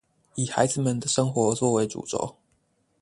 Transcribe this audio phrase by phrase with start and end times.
[0.33, 2.33] 以孩子們的生活作為主軸